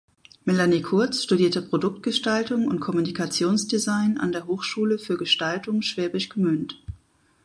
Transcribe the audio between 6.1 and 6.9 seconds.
Gmünd.